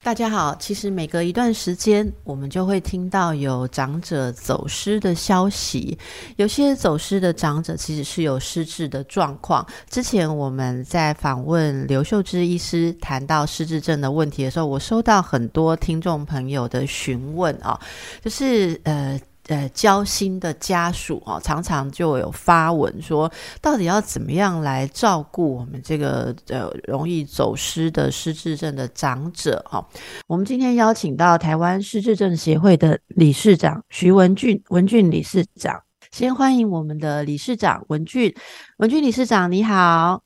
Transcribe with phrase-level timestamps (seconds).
[0.00, 5.98] 大家好，其实每隔一段时间，我们就会听到有长者走失的消息。
[6.36, 9.66] 有些走失的长者其实是有失智的状况。
[9.90, 17.78] 之前我们在访问刘秀芝医师谈到失智症的问题的时候，我收到很多听众朋友的询问啊，
[18.22, 19.20] 就是呃。
[19.48, 23.30] 呃，交心的家属哦，常常就有发文说，
[23.62, 29.82] 到底要怎么样来照顾我们这个呃容易走失的失智症的长者哈？
[30.26, 38.34] 我们今天邀请到台湾失智症协会的理事长徐文俊，文俊理事长，先欢迎我们的理事长文俊，
[38.76, 40.22] 文俊理事长你好，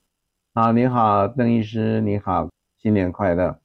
[0.53, 2.49] 好，你好，邓医师你好，
[2.83, 3.62] 新年快乐。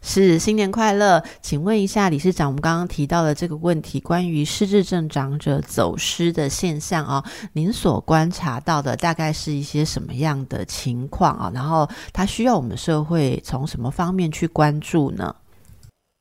[0.00, 11.50] 是新年快乐，请问一下理事长，我们刚刚提到的这个问题，关于失智症长者走失的现象啊，您所观察到的大概是一些什么样的情况啊？
[11.52, 15.34] 然后他需要我们社会从什么方面去关注呢？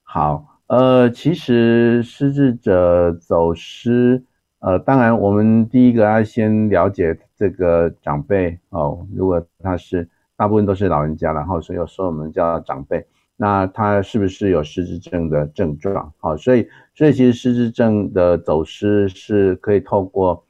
[0.02, 4.24] 好，呃，其实失智者走失，
[4.60, 13.06] 呃，当然我们第一个要先了解这个长辈哦，如果他是大部分都是老人家，然后所以有时候我们叫长辈。
[13.40, 16.12] 那他是不是有失智症的症状？
[16.18, 20.44] 好，所以所以其实失智症的走失是可以透过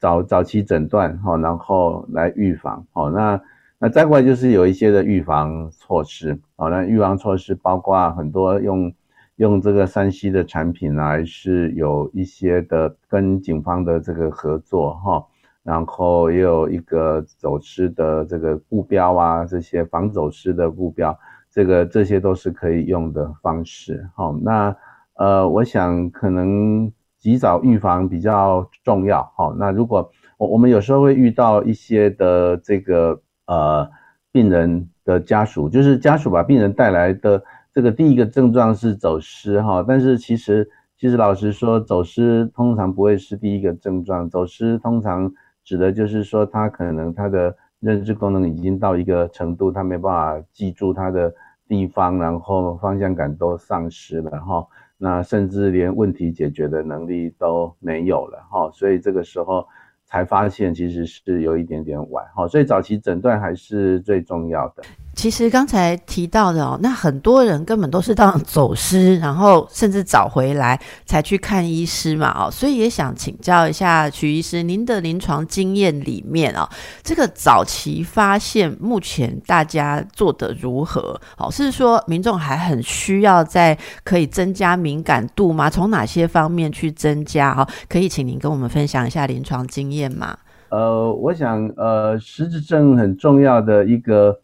[0.00, 2.84] 早早期诊断，好，然后来预防。
[2.92, 3.40] 好，那
[3.78, 6.36] 那再过来就是有一些的预防措施。
[6.56, 8.92] 好，那预防措施包括很多用
[9.36, 15.24] 用这个山西的产品来，是有一些的跟警方的这个合作哈，
[15.62, 21.16] 然后也有一个走失的这个目标啊，这些防走失的目标。
[21.54, 24.76] 这个这些都是可以用的方式，好，那
[25.14, 33.88] 呃，我想可能及早预防比较重要，好，那如果我我们有时候会遇到一些的这个呃
[34.32, 37.40] 病人的家属，就是家属把病人带来的
[37.72, 40.68] 这个第一个症状是走失哈，但是其实
[40.98, 51.32] 其实老实说，走失通常不会是第一个症状，走失通常指的就是说他可能他的认知功能已经到一个程度，他没办法记住他的。
[51.66, 54.66] 地方，然后方向感都丧失了哈，
[54.98, 59.66] 那甚至连问题解决的能力都没有了哈，所以这个时候
[60.14, 64.84] 才发现其实是有一点点晚哈，所以早期诊断还是最重要的。
[65.16, 76.68] 其实刚才提到的哦，那很多人根本都是当走失，然后甚至找回来才去看医师嘛哦，所以也想请教一下徐医师，您的临床经验里面啊，
[77.02, 81.20] 这个早期发现目前大家做的如何？
[81.38, 85.70] 哦，是说民众还很需要在可以增加敏感度吗？
[85.70, 87.54] 从哪些方面去增加？
[87.54, 90.36] 哈，可以请您跟我们分享一下临床经验吗？
[90.70, 94.40] 呃，我想呃，失智症很重要的一个。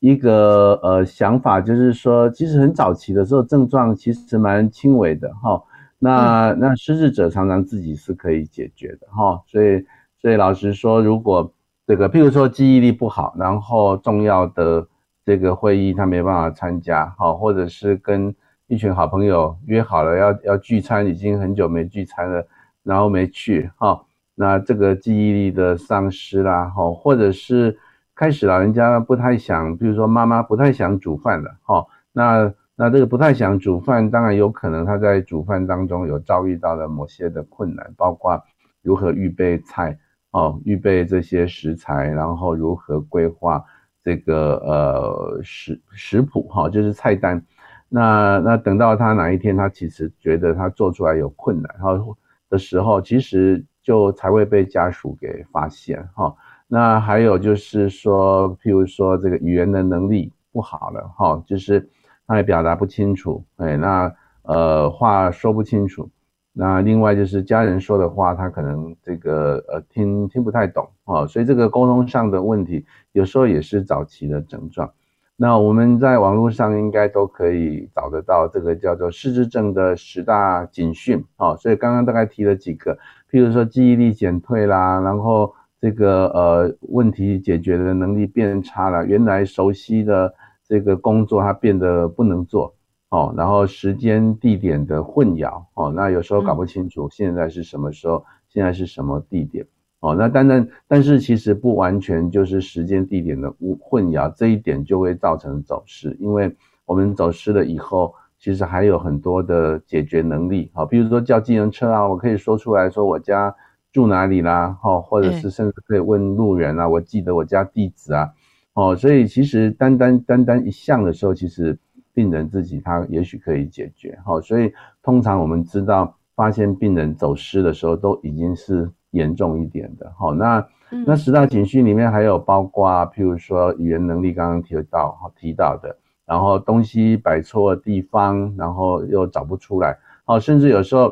[0.00, 5.60] 一个呃想法就是说，其实很早期的时候症状其实蛮轻微的哈。
[5.98, 9.42] 那那失智者常常自己是可以解决的哈。
[9.48, 9.84] 所以
[10.22, 11.52] 所以老实说，如果
[11.84, 14.86] 这个譬如说记忆力不好，然后重要的
[15.24, 18.32] 这个会议他没办法参加哈，或者是跟
[18.68, 22.46] 一群好朋友约好了要要聚餐，已经很久没聚餐了，
[22.84, 24.00] 然后没去哈，
[24.38, 27.76] 那这个记忆力的丧失啦哈，或者是。
[28.20, 38.42] 开始老人家不太想，比如说妈妈不太想煮饭了，哈，那那这个不太想煮饭，当然有可能他在煮饭当中有遭遇到了某些的困难，包括
[38.82, 39.96] 如何预备菜，
[40.32, 43.64] 哦，预备这些食材，然后如何规划
[44.02, 47.40] 这个呃食食谱，哈，就是菜单。
[47.88, 56.34] 那那等到他哪一天他其实觉得他做出来有困难，然后的时候，其实就才会被家属给发现，哈。
[56.66, 61.88] 那还有就是说，譬如说这个语言的能力不好了哈，就是
[62.26, 66.10] 他也表达不清楚，哎，那呃话说不清楚。
[66.52, 74.92] 那另外就是家人说的话，他可能这个呃听听不太懂啊，所以这个沟通上的问题，有时候也是早期的症状。
[75.40, 82.98] 那我们在网络上应该都可以找得到这个叫做失智症的十大警讯啊，所以刚刚大概提了几个，
[83.30, 85.54] 譬如说记忆力减退啦，然后。
[85.80, 90.34] 这个呃问题解决的能力变差了，原来熟悉的
[90.66, 92.74] 这个工作它变得不能做
[93.10, 99.64] 哦，然后时间地点的混淆哦，那有时候搞不清楚现在是什么时候，现在是什么地点
[100.00, 106.54] 哦，那当然但是其实不完全就是时间地点的混混淆，这一点就会造成走失，因为
[106.86, 113.52] 我们走失了以后，其实还有很多的解决能力，好，比如说叫计程车啊，我可以说出来说我家
[113.92, 118.30] 住哪里啦，哈，或者是甚至可以问路人啊，我记得我家地址啊，
[118.74, 121.76] 哦，所以其实单单单单一项的时候，其实
[122.14, 124.72] 病人自己他也许可以解决，好，所以
[125.02, 130.66] 通常我们知道发现病人走失的时候，都已经是严重一点的，好，那
[131.06, 135.96] 那十大情绪里面还有包括譬如说语言能力，刚刚提到好提到的。
[136.26, 139.96] 然后东西摆错地方，然后又找不出来，
[140.26, 141.10] 哦，甚至有时候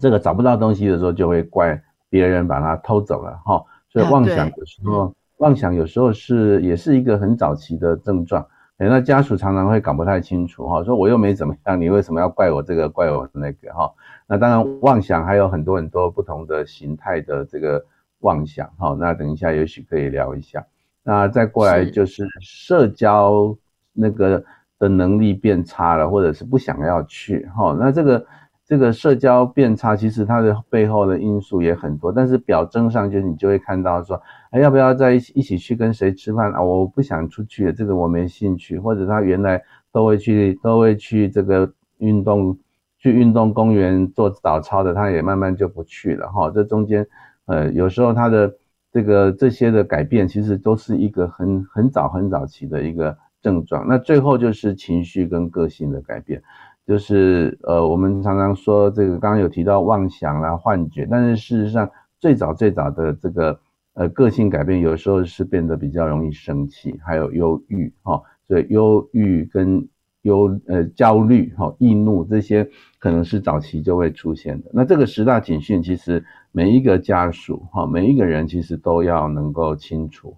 [0.00, 3.60] 这个找不到东西的时候，就会怪别人把它偷走了，哈。
[3.88, 8.46] 所以妄想有时候，妄想有时候是也是一个很早期的症状。
[8.76, 13.92] 那家属常常会搞不太清楚，哈，说我又没怎么样，你为什么要怪我这个怪我那个，哈。
[14.26, 17.84] 那当然妄想还有很多很多不同的形态的这个
[18.20, 18.96] 妄想，哈。
[18.98, 20.64] 那等一下也许可以聊一下。
[21.02, 23.56] 那再过来就是社交。
[23.94, 24.42] 那个
[24.78, 28.26] 的能力变差了，或者是不想要去哈，那这个
[28.64, 34.18] 这个社交变差，其实它的背后的因素也很多，但是表征上就是你就会看到说，
[34.50, 36.62] 哎，要不要在一起一起去跟谁吃饭啊？
[36.62, 42.56] 我不想出去，这个我没兴趣，或者他原来都会去都会去这个运动
[43.02, 46.50] 去运动公园做早操的，他也慢慢就不去了哈。
[46.50, 47.06] 这中间
[47.44, 48.54] 呃，有时候他的
[48.90, 53.18] 这个这些的改变，其实都是一个很很早很早期的一个。
[53.42, 56.40] 症状，那最后就是情绪跟个性的改变，
[56.86, 61.90] 就是呃，我们常常说这个，刚刚有提到妄想啦、幻觉，但是事实上
[62.20, 63.58] 最早最早的这个
[63.94, 69.88] 呃个性改变，有时候是变得比较容易生气，还有忧郁哈，所以忧郁跟
[70.22, 74.70] 忧呃焦虑哈、易怒这些可能是早期就会出现的。
[74.72, 80.36] 那这个十大警讯，其实每一个家属哈，每一个人其实都要能够清楚，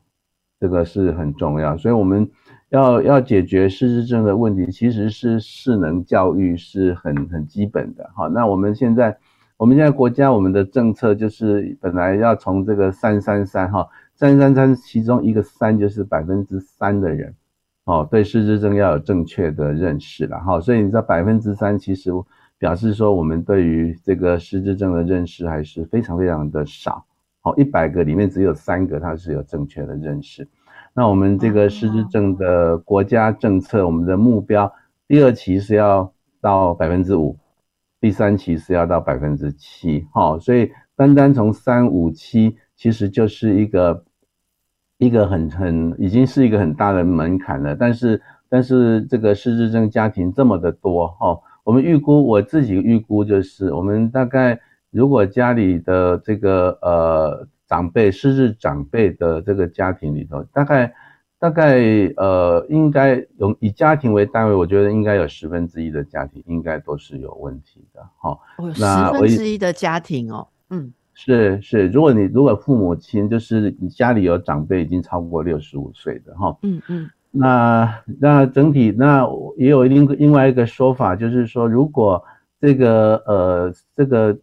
[0.60, 2.30] 这个是很重要，所以我们。
[2.70, 8.10] 要要解决失智症的问题，其实是势能教育是很很基本的。
[8.16, 9.16] 哈，那我们现在
[9.56, 13.86] 我们现在国家我们的政策就是本来要从这个三三三哈
[14.16, 17.36] 三三三其中一个三就是百分之三的人
[17.84, 22.10] 哦对失智症要有正确的认识了哈，所以你知道百分之三其实
[22.58, 27.04] 表示说我们对于这个失智症的认识还是非常非常的少。
[27.42, 30.48] 好，一百个里面只有三个它是有正确的认识。
[30.94, 34.72] 那我们这个失智症的国家政策，我们的目标，
[35.06, 36.10] 第二期是要
[36.40, 37.36] 到百分之五，
[38.00, 44.04] 第三期是要到百分之七，哈，所以单单从三五七，其实就是一个
[44.98, 47.74] 一个很很已经是一个很大的门槛了。
[47.74, 54.60] 但是但是这个失智症家庭这么的多，哈，我们预估我自己预估就是，我们大概
[54.90, 57.48] 如果家里的这个呃。
[57.66, 60.94] 长辈失智长辈的这个家庭里头，大概
[61.38, 61.80] 大概
[62.18, 68.38] 呃，应该有以家庭为单位，我觉得应该有十分之一的家庭应该都是有问题的哈。
[68.78, 79.24] 那十分之一的家庭哦，嗯，是是，如果你如果父母亲就是你家里有长辈已经超过六十五岁的哈，嗯嗯，那那整体那
[79.56, 82.22] 也有另另外一个说法，就是说如果
[82.60, 84.38] 这个呃这个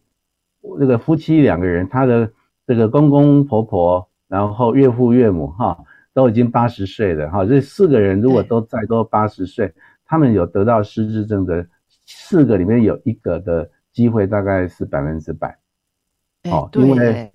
[0.79, 2.31] 这个夫妻两个人他的
[2.65, 5.77] 这个公公婆婆，然后岳父岳母，哈，
[6.13, 9.73] 都已经八十岁了，哈，这四个人如果都在都八十岁，
[10.05, 11.67] 他们有得到失智症的
[12.05, 15.57] 四个里面有一个的机会大概是百分之百，
[16.49, 17.31] 哦，因为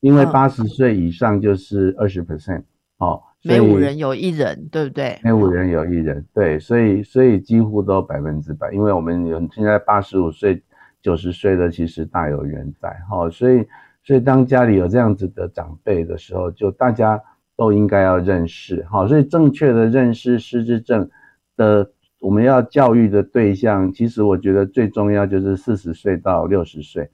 [0.00, 2.64] 因为八十岁以上就是二十 percent，
[2.98, 5.18] 哦，每五人有一人，对不对？
[5.22, 10.62] 每五人有一人，对，所以所以几乎都百分之百，因为我们有现在八十五岁、
[11.00, 13.66] 九十岁的其实大有人在，哈，所以。
[14.02, 17.22] 所以，当家里有这样子的长辈的时候，就大家
[17.54, 21.08] 都应该要认识，哦，所以正确的认识失智症
[21.54, 27.10] 的，我们要教育的对象，其实我觉得最重要就是四十岁到六十岁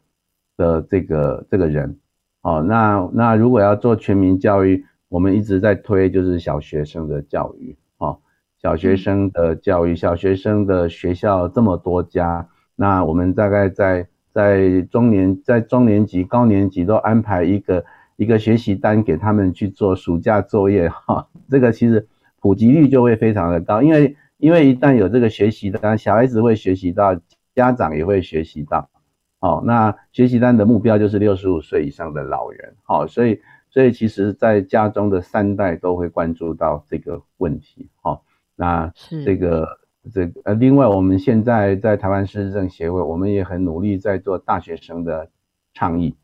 [0.57, 1.99] 的这个这个人，
[2.43, 8.19] 哦，那那如果要做全民教育，我们一直在推就是小学生的教育，哦，
[8.61, 14.09] 小学生的教育，小学生的学校这么多家，那我们大概在。
[14.37, 17.83] 在中年，在中年级、高年级都安排一个
[18.17, 20.91] 一个学习单给他们去做暑假作业。
[20.91, 22.07] 哈， 这个其实
[22.39, 27.19] 普及率就会非常的高，因为因为一旦有这个学习单，小孩子会学习到，
[27.55, 28.91] 家长也会学习到，
[29.41, 33.41] 好，那学习单的目标就是六十五岁以上的老人，好，所以
[33.71, 38.25] 所以其实在家中的三代都会关注到这个问题，好，
[38.55, 38.93] 那
[39.25, 39.81] 这个。
[40.15, 45.29] 这呃，另外，我们现在在台湾市政协会，我们也很努力在做大学生的
[45.75, 46.15] 倡议，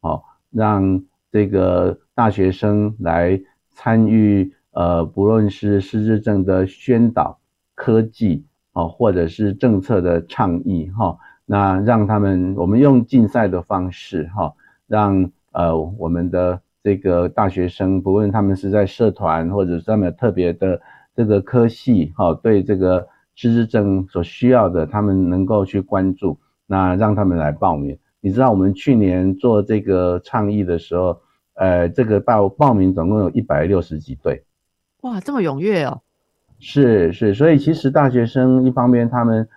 [0.00, 3.40] 好，让这个大学生来
[3.70, 7.38] 参与，呃，不论是失智症的宣导、
[7.76, 8.88] 科技，哦。
[8.88, 11.16] 或者是政策的倡议哈，
[11.52, 14.54] 那让他们我们用竞赛的方式哈，
[14.86, 20.80] 让呃我们的这个大学生，不论他们是在社团或者是他们特别的
[21.16, 26.38] 这个科系哈，对这个失智症所需要的，他们能够去关注，
[26.68, 27.98] 那让他们来报名。
[28.20, 31.18] 你知道我们去年做这个倡议的时候，
[31.54, 34.44] 呃，这个报报名总共有一百六十几对，
[35.00, 36.00] 哇，这么踊跃哦。
[36.60, 39.48] 是是，所以其实大学生一方面他们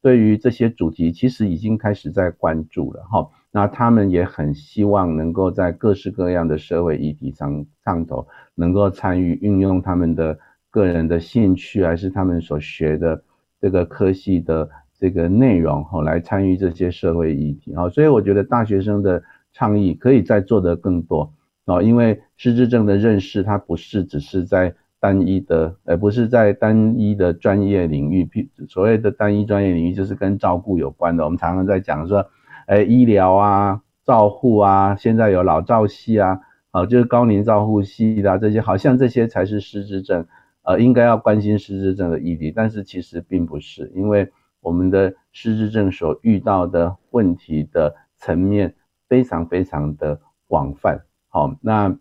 [0.00, 10.38] 对于这些主题其实已经开始在关注了哈，那他们也很希望能够在各式各样的社会议题上上头能够参与运用他们的
[10.70, 13.22] 个人的兴趣还是他们所学的
[13.60, 24.74] 这个科系的这个内容哈来参与这些社会议题哈，所以我觉得大学生的倡议可以再做得更多啊，因为失智症的认识它不是只是在。
[25.00, 28.24] 单一的，而不是在单一的专业领域。
[28.24, 31.24] 譬所谓的单一专业领域，就是跟照顾有关的。
[31.24, 32.28] 我们常常在讲说，
[32.66, 36.40] 哎，医疗啊，照护啊，现在有老照系啊，
[36.72, 40.26] 啊，就是高龄照护系的这些，好像这些才是失智症，
[40.62, 42.50] 呃，应该要关心失智症的议题。
[42.50, 48.74] 但是其实并不是，因为我们的失智症所遇到的问题的层面
[49.08, 51.02] 非常非常的广泛。
[51.28, 51.96] 好，那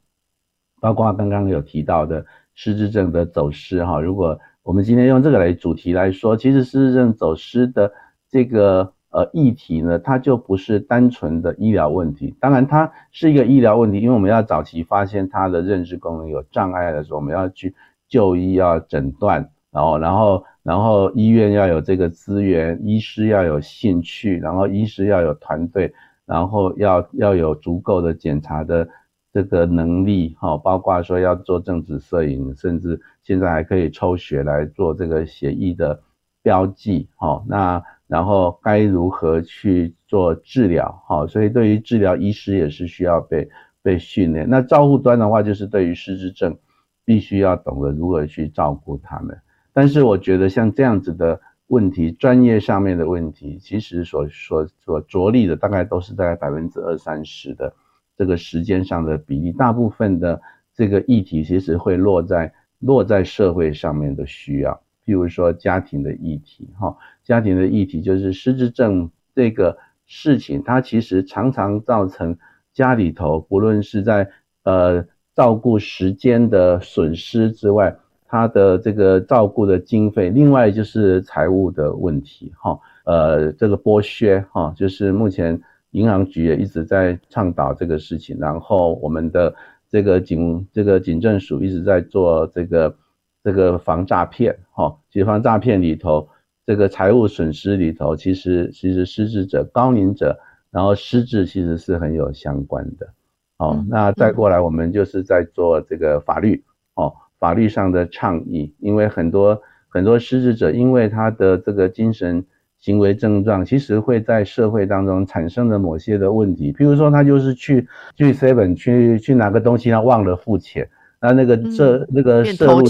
[0.81, 2.25] 包括刚刚有提到的。
[2.57, 7.93] 失智症的走失，哈，如果我们今天用这个来主题来说，其实失智症走失的
[8.27, 12.35] 这个呃议题呢，它就不是单纯的医疗问题。
[12.39, 17.75] 当然，它是一个医疗问题，因为我们要早期发现他的认知功能有障碍的时候，我们要去
[18.09, 25.93] 就医，要诊断，然后，然后，然后医院要有这个资源，医师要有兴趣，然后医师要有团队，
[26.25, 28.89] 然后要要有足够的检查的。
[29.33, 36.01] 这个能力哈，包括说要做正子摄影，甚至现在还可以抽血来做这个血液的
[36.41, 37.43] 标记哈。
[37.47, 41.27] 那然后该如何去做治疗哈？
[41.27, 43.49] 所以对于治疗，医师也是需要被
[43.83, 44.49] 被训练。
[44.49, 46.57] 那照护端的话，就是对于失智症，
[47.05, 49.37] 必须要懂得如何去照顾他们。
[49.73, 57.73] 但是我觉得像这样子的问题，专业上面的问题，其实所所所着力的大概都是在百分之二三十的。
[58.17, 60.41] 这个时间上的比例，大部分的
[60.73, 64.73] 这个议题其实会落在落在社会上面的需要，
[65.05, 72.35] 譬如说家庭的议题，哈，家庭的议题就是失智症这个事情，它其实常常造成
[72.73, 74.27] 家里头不论是在
[74.63, 75.05] 呃
[75.35, 77.95] 照顾时间的损失之外，
[78.25, 85.61] 它的这个照顾的经费，另外就是财务的问题，哈，呃，这个剥削，哈，就是目前。
[85.97, 89.53] 银行局也一直在倡导这个事情，然后我们的
[89.89, 92.95] 这个警这个警政署一直在做这个
[93.43, 96.29] 这个防诈骗，哈，其实防诈骗里头，
[96.67, 100.39] 这个财务损失里头，其实其实失智者、高龄者，
[100.69, 103.09] 然后失智其实是很有相关的，
[103.57, 106.63] 哦，那再过来我们就是在做这个法律，
[106.93, 112.45] 哦，法律上的倡议，因为很多很多失智者，因为他的这个精神。
[112.79, 120.87] 行为症状其实会在社会当中产生的某些的问题，比如说他就是去去 seven 去去拿个东西，他忘了付钱，
[121.19, 122.83] 那那个这那个摄入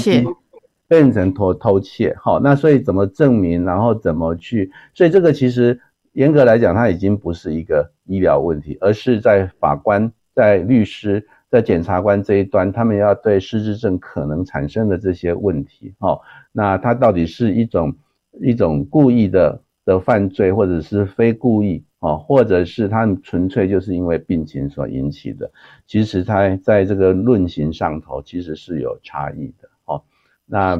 [0.87, 5.79] 变成偷偷窃，好，那所以怎么证明，然后怎么去，所以这个其实
[6.11, 17.95] 严格来讲，它已经不是一个医疗问题，而是在法官、在律师、在检察官这一端，他们要对失智症可能产生的这些问题，好，那它到底是一种
[18.41, 19.61] 一种故意的。
[19.87, 25.49] 的犯罪，或者是非故意啊，或者是他纯粹就是因为病情所引起的，
[25.87, 30.03] 其实他在这个论刑上头其实是有差异的哦。
[30.45, 30.75] 那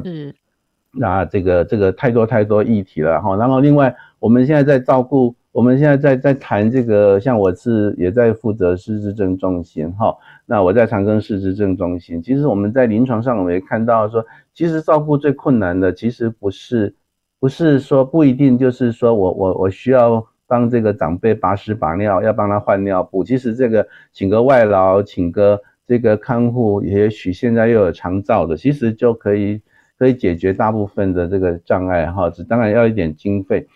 [0.92, 3.34] 那这个这个太多太多议题了哈。
[3.34, 10.14] 然后另外，我们现在在照顾，我们现在在在谈这个，像我是也在负责失智症中心哈。
[10.44, 14.22] 那我在长庚失智症中心，其实我们在临床上我们也看到说，
[14.52, 16.94] 其实照顾最困难的其实不是。
[17.40, 23.22] 不是说不一定，就是说我我我需要帮这个长辈拔屎拔尿，要帮他换尿布。
[23.22, 29.60] 其实这个请个外劳，请个这个看护，也许现在又有长照的，其实就可以
[29.98, 32.28] 可以解决大部分的这个障碍哈。
[32.28, 33.68] 只当然要一点经费，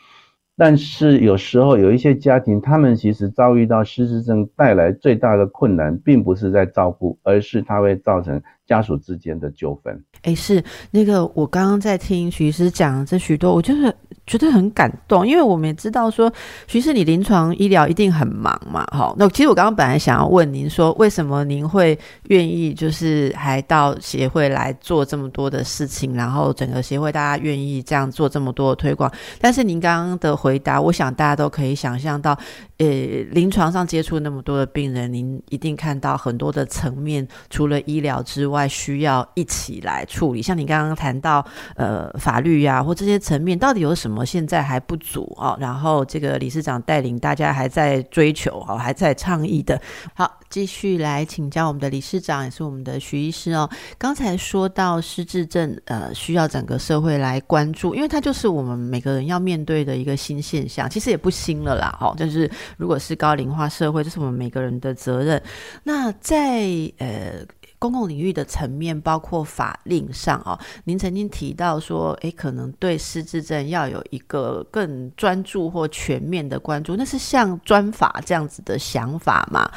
[0.56, 8.42] 但是有时候有一些家庭，他们其实遭遇到失智症带来最大的困难，并不是在照顾，而是它会造成
[8.72, 10.02] 家属之间的纠纷。
[10.22, 13.94] 哎，是那个我刚刚在听徐师讲这许多，我就是
[14.26, 16.32] 觉得很感动，因为我们也知道说，
[16.66, 19.14] 徐师你临床医疗一定很忙嘛，哈。
[19.18, 21.98] 那其实我刚刚本来想要问您说，为什么您会
[22.28, 29.12] 愿意就是还到协会来做这么多的事情，然后整个协会大家愿意这样做这么多的推广？
[29.40, 32.38] 但是您刚刚的回答，我想大家都可以想象到，
[32.82, 32.88] 呃，
[33.30, 40.04] 临床上接触那么多的病人，您一定看到很多的层面，除了医疗之外，需要一起来。
[40.06, 41.46] 处理像你刚刚谈到
[41.76, 49.80] 呃法律呀或这些层面到底有什么现在还不足哦， 然后这个理事长带领大家还在追求哦，还在倡议的。
[50.14, 53.70] 好，继续来请教我们的理事长，也是我们的徐医师哦。
[53.96, 61.96] 刚才说到失智症，呃，需要整个社会来关注，因为它就是我们每个人要面对的一个新现象，其实也不新了啦。
[62.00, 65.42] 哦，就是如果是高龄化社会，这是我们每个人的责任。
[65.84, 66.62] 那在
[66.98, 67.44] 呃。
[67.78, 79.68] 公共领域的层面，包括法令上哦，您曾经提到说，诶，可能对失智症要有一个更专注或全面的关注，那是像专法这样子的想法吗？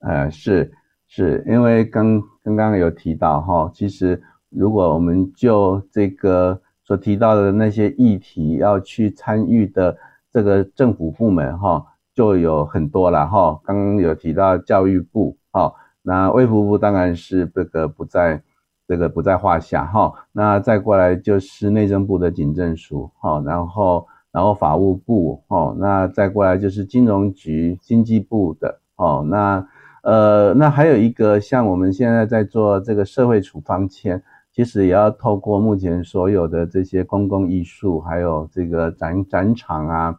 [0.00, 0.70] 呃，是，
[1.06, 9.96] 是因为刚刚刚有提到哈，其实如果我们就这个所提到的那些议题要去参与的
[10.30, 11.82] 这个政府部门哈，
[12.18, 13.60] 就有很多了哈。
[13.62, 15.72] 刚刚有提到教育部哈。
[16.02, 18.42] 那卫福部当然是这个不在，
[18.88, 20.12] 这个不在话下哈。
[20.32, 29.24] 那再过来就是内政部的警政署哈，然后然后法务部哈，那再过来就是金融局、经济部的哦。
[29.24, 29.64] 那
[30.02, 34.20] 呃，那还有一个像我们现在在做这个社会处方签，
[34.52, 40.18] 其实也要透过目前所有的这些公共艺术，还有这个展展场啊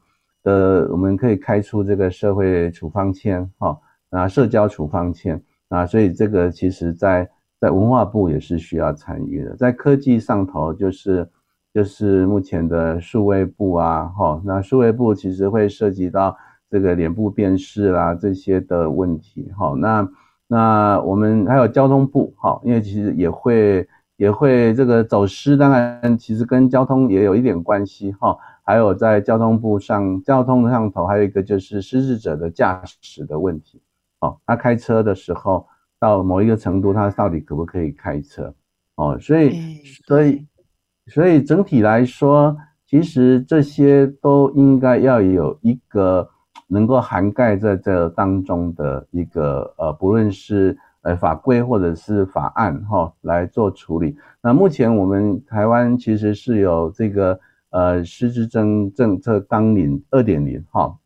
[0.49, 3.77] 呃，我们可以开出这个社会处方签哈，
[4.09, 5.39] 那社交处方签。
[5.69, 7.29] 啊，所以这个其实，在
[7.61, 11.29] 在文化部也是需要参与的，在科技上头，就是
[11.71, 16.35] 就是目前的数位部啊，哈，那数位部其实会涉及到
[16.71, 20.09] 这个脸部辨识啦这些的问题，哈，那
[20.47, 23.87] 那我们还有交通部，哈，因为其实也会
[24.17, 28.35] 也会这个走失，当然其实跟交通也有一点关系，哈，
[28.69, 33.81] 还有在交通部上交通上头还有一个就是失智者的驾驶的问题。
[34.19, 35.65] 哦，他开车的时候
[35.99, 38.53] 到某一个程度，他到底可不可以开车？
[38.93, 40.45] 哦，所以，所以，
[41.07, 46.29] 所以整体来说，其实这些都应该要有一个
[46.67, 54.15] 能够涵盖在这当中的一个呃，不论是呃法规或者是法案哈来做处理。
[54.43, 60.97] 那目前我们台湾其实是有这个呃失智症政策纲领二点零哈，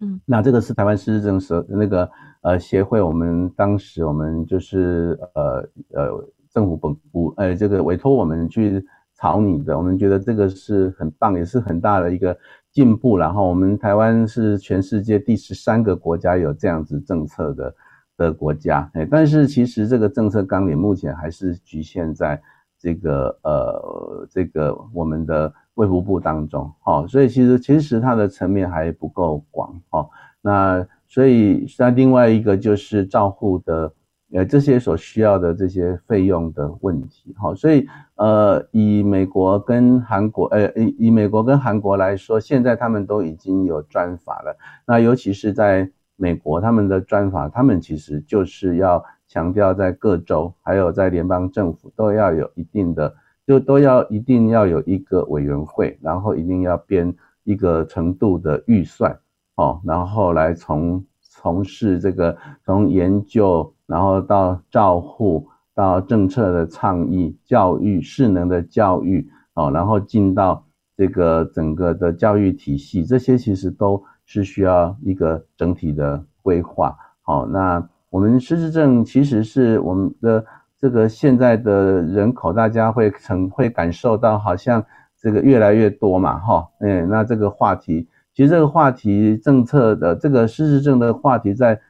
[0.00, 2.10] 嗯，那这个是台湾失智症社那个。
[2.40, 8.82] 呃，协会我们当时我们就是呃呃政府本部呃这个委托我们去
[9.12, 12.38] 草拟的，我们觉得这个是很棒，也是很大的一个
[12.70, 13.18] 进步。
[13.18, 17.74] 然后我们台湾是全世界第十三个国家有这样子政策的
[18.16, 22.40] 的国家，哎，但是其实这个政策纲领目前还是局限在
[22.78, 30.08] 这个呃这个我们的卫福部当中，哦，所以其实其实它的层面还不够广，哦，
[30.40, 30.86] 那。
[31.10, 33.90] 所以，那另外一个就是照护的，
[34.34, 44.54] 呃，这些所需要的这些费用的问题，好，所以，呃，以美国跟韩国，呃，以以美国跟韩国来说，现在他们都已经有专法了。
[44.86, 53.14] 那尤其是在美国，他们的专法，他们其实就是要强调在各州，还有在联邦政府都要有一定的，
[53.46, 57.14] 就都要一定要有一个委员会，然后一定要编
[57.44, 59.18] 一个程度的预算。
[59.56, 70.64] 哦，然后来从从事这个从研究，然后到照护，到政策的倡议、教育、势能的教育，哦，然后进到
[70.96, 76.96] 这个整个的教育体系，这些其实都是需要一个整体的规划。
[77.22, 80.44] 好，那我们失智症其实是我们的
[80.78, 84.84] 这个现在的人口，大家会成会感受到好像
[85.20, 88.08] 这个越来越多嘛，哈，嗯，那这个话题。
[88.34, 91.80] 其实这个话题政策的这个失智症的话题，在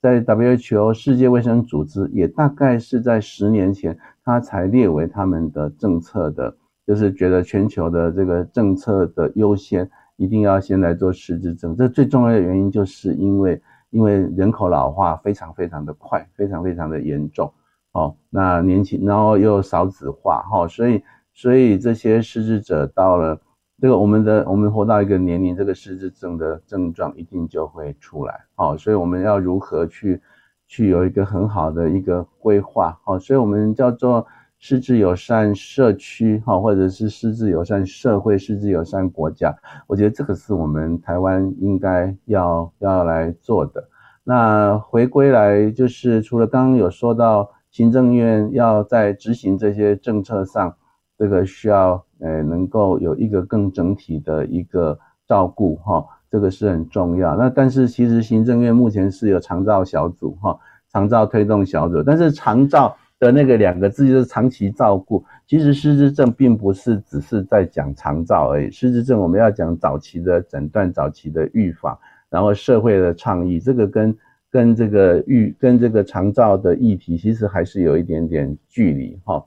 [0.00, 11.76] 在 WHO 世界卫生组织也大概是在十年前，它才列为他们的政策的，就是觉得全球的这个政策的优先，一定要先来做失智症。
[11.76, 17.52] 这最重要的原因就是因为因为人口老化非常非常的快，非常非常的严重
[17.92, 18.16] 哦。
[18.30, 21.02] 那年轻然后又少子化哈，所以
[21.34, 23.40] 所以这些失智者到了。
[23.80, 30.20] 这个我们的我们活到一个年龄，这个失智症的症状一定就会出来，好，所以我们要如何去
[30.66, 34.26] 去有一个很好的一个规划，好，所以我们叫做
[34.58, 43.88] 失智友善社区，哈，或者是失智友善社会、失智友善国家，我觉得这个是我们台湾应该要要来做的。
[44.24, 50.76] 那回归来就是除了刚刚有说到行政院要在执行这些政策上，
[51.16, 56.04] 这个需要呃能够有一个更整体的一个照顾，哈。
[56.30, 57.34] 这个是很重要。
[57.36, 60.58] 那但是其实行政院目前是有长照小组哈，
[60.92, 62.02] 长照推动小组。
[62.02, 65.24] 但是长照的那个两个字就是长期照顾。
[65.46, 71.98] 其实失智症并不是只是在讲长照而已，失智症我们要讲早期的诊断、早期的预防，
[72.30, 74.16] 然后社会的倡议，这个跟
[74.50, 79.44] 跟这个预跟这个长照的议题其实还是有一点点距离哈。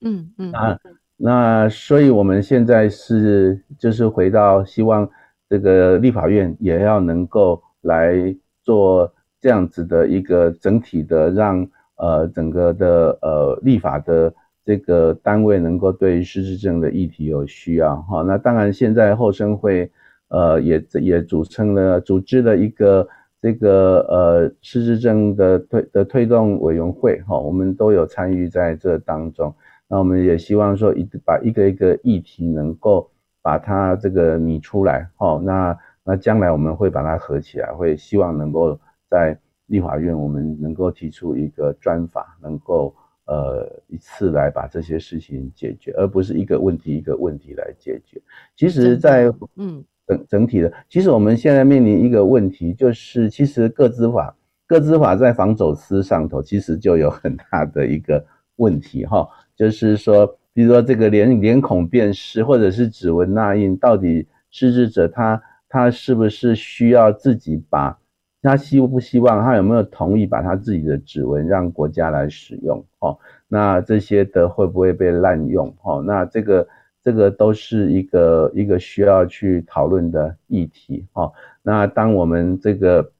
[0.00, 0.78] 嗯嗯啊，
[1.16, 5.08] 那所以我们现在是就是回到希望。
[5.48, 11.68] 这个立法院也要能够来做这样子的一个整体的，让
[12.02, 14.34] 呃整个的呃立法的
[14.64, 18.22] 这个单位能够对失智症的议题有需要哈。
[18.22, 19.90] 那当然，现在后生会
[20.28, 23.08] 呃也也组成了组织了一个
[23.40, 29.54] 这个呃失智症的推的推动委员会哈，我们都有参与在这当中。
[29.88, 33.08] 那我们也希望说一把一个一个议题能够。
[33.44, 38.78] 把它这个拟出来，哦，那那将来我们会把它合起来，会希望能够
[39.10, 39.36] 在
[39.72, 48.20] 立法院我们能够提出一个专法，能够呃一次来把这些事情解决，而不是一个问题一个问题来解决。
[48.54, 58.22] 其实，在嗯整整体的，其实我们现在面临一个问题，就是其实各资法各资法在防走私上头，其实就有很大的一个
[58.56, 60.38] 问题，哈，就是说。
[60.54, 67.98] 比如说这个脸脸孔辨识或者是指纹捺印，到底失智者他他是不是需要自己把，
[68.42, 72.84] 他希不希望他有没有同意把他自己的指纹让国家来使用？
[72.98, 73.16] 哦，
[73.48, 75.74] 那这些的会不会被滥用？
[75.82, 76.68] 哦，那这个
[77.02, 81.06] 这个都是一个一个需要去讨论的议题。
[81.12, 83.12] 哦，那当我们这个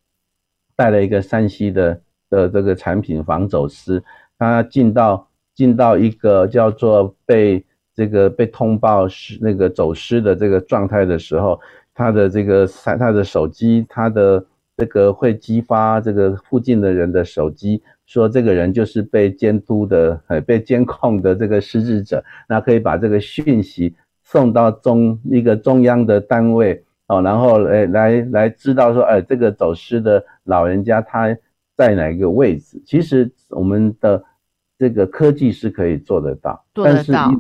[0.77, 4.03] 带了一个山西的的这个产品防走私，
[4.39, 5.29] 他进到。
[5.55, 7.63] 进到一个叫做被
[7.95, 11.61] 这个被通报是那个走失的这个状态的时候，
[11.93, 14.43] 他的这个他的手机，他的
[14.77, 31.37] 这个会激发这个附近的人的手机，说这个人就是被监督的，呃，被监控的这个失智者，那可以把这个讯息送到中一个中央的单位哦，然后来来来知道说，哎，这个走失的老人家他
[31.77, 32.83] 在哪个位置？
[32.85, 34.25] 其实我们的。
[34.79, 37.31] 这个科技是可以做得到，做得到，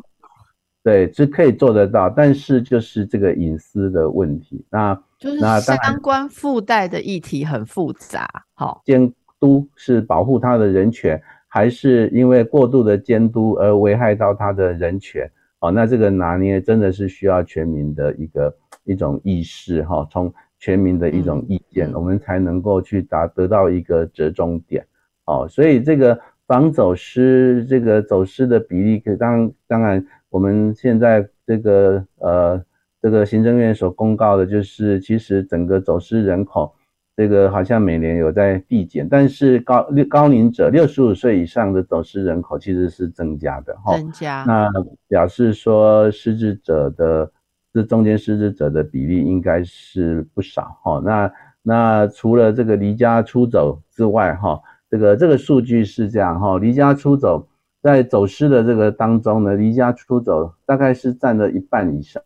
[0.85, 8.29] 对，是可以做得到，但是就是这个隐私的问题，那就是相关附带的议题很复杂。
[8.55, 15.31] 好，监督是保护他的人权，还是因为过度的监督而危害到他的人权？
[15.61, 24.85] 哦，那这个拿捏真的是需要全民的一个一种意识哈，从全民的一种意见，我们才能够去达得到一个折中点。
[25.27, 26.19] 哦，所以这个。
[26.45, 32.63] 防走失这个走失的比例，可当当然，我们现在这个呃，
[33.03, 36.73] 这个行政院所公告的，就是其实整个走失人口，
[37.17, 44.71] 这个好像每年有在递减，但是高高龄者六十五岁以上的走失人口其实是增加的哈，增加，那
[45.09, 47.31] 表示说失智者的
[47.75, 54.61] 这中间失智者的比例应该是不少哈，那那除了这个离家出走之外哈。
[54.93, 57.49] 这个这个数据是这样哈，离家出走
[57.81, 62.23] 在走失的这个当中呢，离家出走大概是占了一半以上，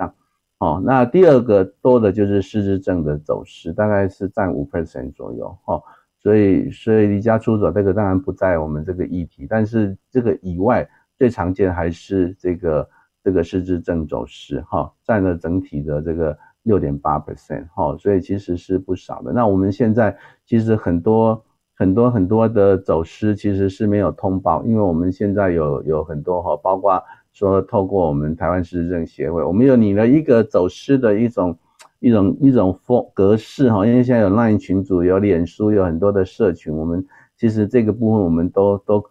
[0.58, 5.82] 哦，那第二个多的就是失智症的走失，大概是占五 percent 左右，哈，
[6.18, 10.88] 所以所以离家出走这个当然不在我们这个议题，但是这个以外
[11.18, 12.88] 最常见还是这个
[13.22, 19.32] 这个失智症走失，哈，占了整体的这个六点八 percent，哈，所以其实是不少的。
[19.32, 21.42] 那我们现在其实很多。
[21.78, 27.04] 很多很多的走失其实是没有通报，因为我们现在有有很多哈，包括
[27.36, 31.58] 说透过我们台湾失智症协会，我们有拟了一个走失的一种
[32.00, 37.04] 一种一种风格式哈，因为现在有 LINE 群组，有脸书，有很多的社群，我们
[37.36, 39.04] 其实这个部分我们都都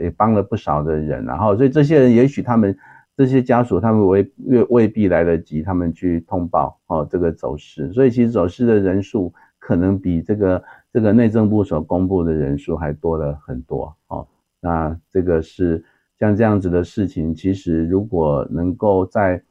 [0.00, 2.78] 也帮了不少的人，然后所以这些人也许他们
[3.16, 10.62] 这些家属他们未未未必来得及他们去通报哦这个走失，所以其实走失的人数可能比这个。
[10.94, 14.28] 这个内政部所公布的人数还多了很多哦，
[14.60, 15.82] 那这个是
[16.22, 19.42] 像这样子的事情，其实如果能够在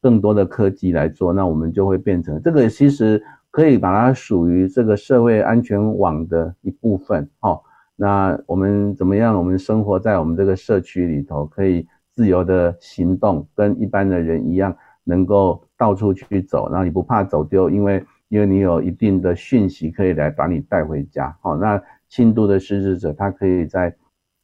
[0.00, 7.60] 更多的科技来做，那我们就会变成这个，其实可以把它属于这个社会安全网的一部分哦。
[7.96, 9.36] 那我们怎么样？
[9.36, 21.36] 我们生活在我们这个社区里头，可以自由的行动，跟一般的人一样，能够到处去走，然后你不怕走丢，因为因为你有一定的讯息可以来把你带回家。
[21.40, 23.92] 好，那轻度的失智者，他可以在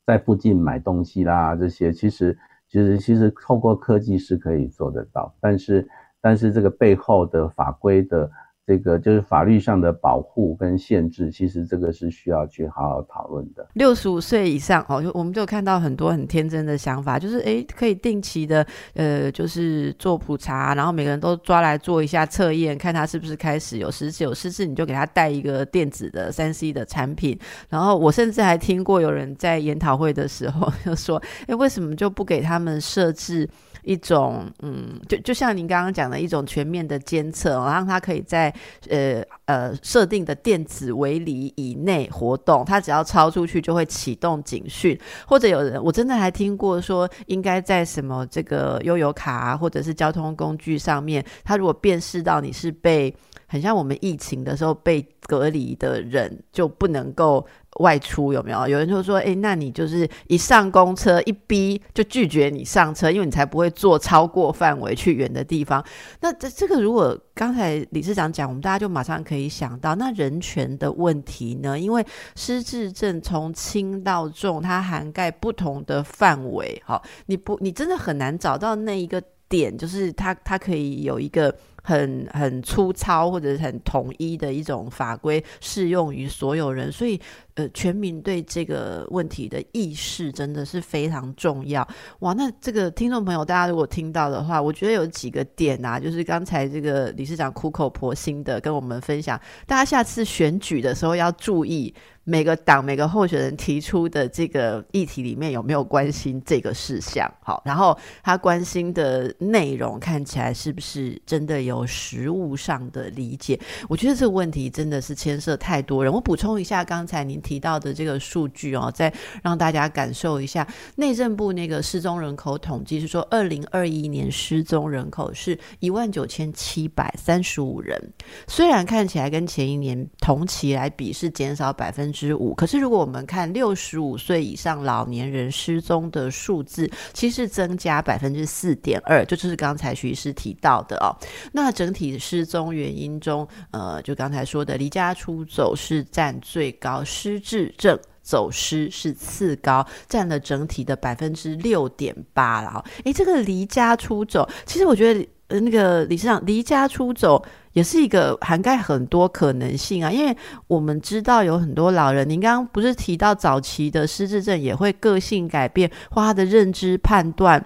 [0.06, 2.38] 在附近买东西啦，这些其实
[2.68, 5.88] 其实其实透过科技是可以做得到，但是
[6.20, 8.30] 但是这个背后的法规的。
[8.66, 13.64] 这个就是法律上的保护跟限制，其实这个是需要去好好讨论的。
[13.74, 27.38] 六十五岁以上哦，就我们就看到很多很天真的想法，就是诶可以定期的呃，就是做普查，然后每个人都抓来做一下测验，看他是不是开始有失智，有失智你就给他带一个电子的三 C 的产品。
[27.68, 33.48] 然后我甚至还听过有人在研讨会的时候 就说，诶为什么就不给他们设置？
[33.86, 38.52] 一种嗯，就就像您刚刚讲的一种全面的监测，让他可以在
[38.88, 53.14] 呃呃设定的电子围篱以内活动，它只要超出去就会启动警讯，或者有人我真的还听过说，应该在什么这个悠游卡啊，或者是交通工具上面，他如果辨识到你是被
[53.46, 57.46] 很像我们疫情的时候被隔离的人，就不能够。
[57.80, 58.66] 外出有没有？
[58.66, 65.84] 有人就说：“哎，那你就是一上公车一逼就拒绝你上车，因为你才不会坐超过范围去远的地方。”
[66.22, 71.78] 那这这个如果刚才理事长讲，我们大家就马上可以想到，那人权的问题呢？
[71.78, 72.02] 因为
[72.34, 76.80] 失智症从轻到重，它涵盖不同的范围。
[76.82, 81.54] 好，你不，你真的很难找到那一个点，就是它它可以有一个。
[81.86, 87.18] 很很粗糙或者是很统一的一种法规适用于所有人，所以
[87.54, 91.86] 呃，全民对这个问题的意识真的是非常重要。
[92.18, 101.94] 哇，那这个听众朋友，大家如果听到的话，我觉得有几个点啊，就是刚才这个理事长苦口婆心的跟我们分享，大家下次选举的时候要注意。
[102.28, 107.32] 每个党每个候选人提出的这个议题里面有没有关心这个事项？
[107.40, 113.58] 好，然后他关心的内容看起来是不是真的有有实物上的理解？
[113.88, 116.12] 我觉得这个问题真的是牵涉太多人。
[116.12, 119.12] 我补充一下刚才您提到的这个数据哦，再
[119.42, 120.66] 让大家感受一下。
[120.96, 128.00] 内政部那个失踪人口统计是说，二零二一年失踪人口是一万九千七百三十五人，
[128.48, 132.06] 虽然看起来跟前一年同期来比是减少百分。
[132.16, 141.12] 之五，可是如果我们看六十五岁以上老年人失踪的数字，其实增加百分之四点二，就就是刚才徐医师提到的哦。
[141.52, 152.84] 那那整体失踪原因中，呃，就刚才说的离家出走是占最高，失智症走失是次高，占了整体的百分之六点八了。
[153.02, 155.28] 诶，这个离家出走，其实我觉得。
[155.48, 157.40] 呃，那个理事长离家出走
[157.72, 167.64] 也是一个涵盖很多可能性啊，因为我们知道有很多老人，您刚刚不是提到早期的失智症也会个性改变或他的认知判断。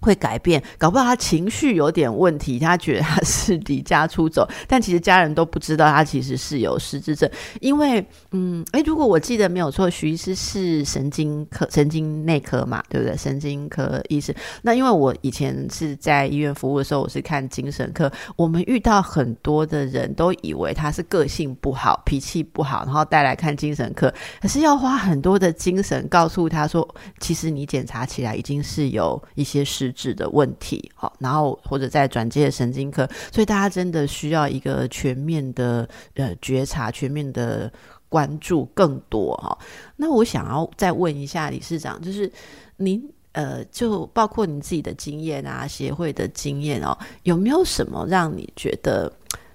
[0.00, 7.28] 会改变，搞不好他情绪有点问题，他觉得他是离家出走，但其实家人都不知道他其实是有失智症。
[7.60, 13.16] 因为，嗯，诶，如果我记得没有错，徐医师是神经科、神经内科嘛，对不对？
[13.16, 14.34] 神经科医师。
[14.62, 26.86] 那因为我以前是在医院服务的时候，我是看精神科，我们遇到很多的人都以为他是个性不好、脾气不好，然后带来看精神科，可是要花很多的精神告诉他说，
[27.20, 29.98] 其实你检查起来已经是有一些失失。
[29.98, 37.68] 质的问题，好，然后或者在转接神经科，所以大家真的需要一个全面的呃觉察，全面的
[38.08, 39.58] 关注更多哈。
[39.96, 42.30] 那我想要再问一下理事长，就是
[42.76, 49.12] 您呃，就包括您自己的经验啊，协会的经验哦，有没有什么让你觉得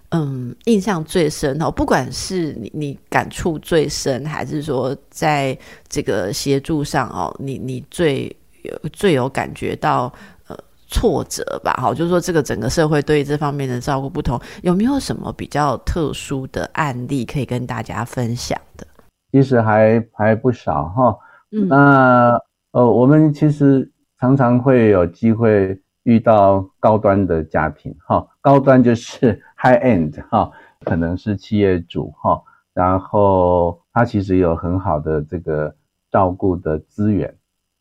[0.09, 1.71] 嗯印象最深哦？
[1.71, 8.35] 不管是你你感触最深，还是说在这个协助上哦，你你最。
[8.63, 10.11] 有最有感觉到
[10.47, 18.85] 呃挫折吧，好，就是说这个整个社会对这方面的照顾不同，有没有什么比较特殊的案例可以跟大家分享的？
[19.31, 21.17] 其实还还不少哈，
[21.51, 22.39] 嗯，那
[22.71, 30.51] 呃，我们其实常常会有机会遇到高端的家庭哈，高端就是 high end 哈，
[30.85, 32.41] 可能是企业主哈，
[32.73, 35.75] 然后他其实有很好的这个
[36.11, 37.35] 照顾的资源。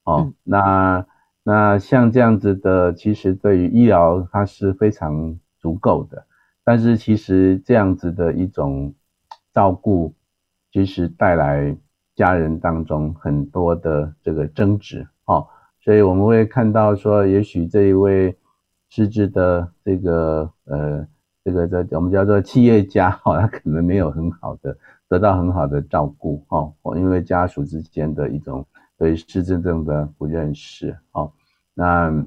[0.04, 1.06] 哦，那
[1.44, 6.26] 那像这样子的，其实对于医疗它是非常足够的，
[6.64, 8.94] 但是其实这样子的一种
[9.52, 10.14] 照顾，
[10.72, 11.76] 其实带来
[12.14, 15.46] 家人当中很多的这个争执，哦，
[15.80, 18.36] 所以我们会看到说，也许这一位
[18.88, 21.06] 失智的这个呃
[21.44, 24.76] 这个这我们叫做企业家，哈，他可能没有很好的
[25.08, 28.66] 得到很好的照顾哈，因为家属之间的一种
[28.98, 31.32] 对失智症的不认识哦。
[31.74, 32.26] 那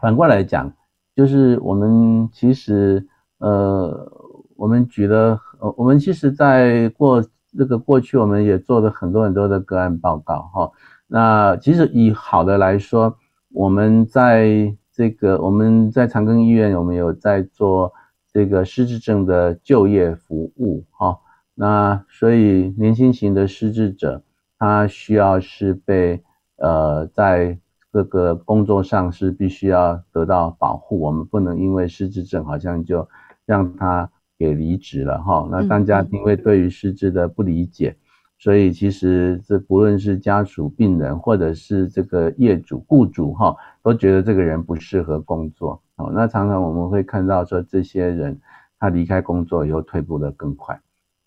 [0.00, 0.72] 反过来讲，
[1.14, 3.06] 就是我们其实
[3.38, 4.10] 呃，
[4.56, 7.24] 我们举了呃，我们其实在过
[7.58, 10.70] 这个过去，我们也做了很多很多的个案报告哈。
[11.06, 13.16] 那其实以好的来说，
[13.50, 17.92] 我们在这个我们在长庚医院，我们有在做
[18.32, 21.18] 这个失智症的就业服务哈。
[21.54, 24.22] 那所以年轻型的失智者，
[24.62, 26.22] 他需要是被
[26.58, 27.58] 呃在
[27.90, 33.08] 各个工作上是必须要得到保护，我们不能因为失智症好像就
[33.44, 35.48] 让他给离职了哈。
[35.50, 37.96] 那大家因为对于失智的不理解，
[38.38, 46.08] 所以其实这不论是家属、病人或者是这个业主、雇主哈，都觉得这个人不适合工作哦。
[46.14, 48.40] 那常常我们会看到说这些人
[48.78, 50.80] 他离开工作以后退步的更快。